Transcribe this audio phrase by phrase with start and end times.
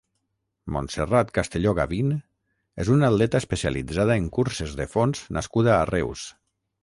[0.75, 2.07] Montserrat Castelló Gavín
[2.85, 6.25] és una atleta especialitzada en curses de fons nascuda a Reus.